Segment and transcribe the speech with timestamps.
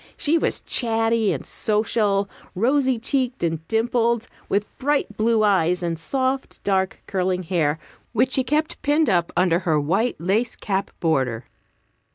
[0.17, 6.59] She was chatty and social, rosy cheeked and dimpled, with bright blue eyes and soft,
[6.63, 7.77] dark, curling hair,
[8.11, 11.45] which she kept pinned up under her white lace cap border.